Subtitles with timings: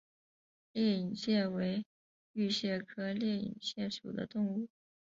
[0.71, 1.85] 裂隐蟹为
[2.33, 4.67] 玉蟹科裂隐蟹属的动物。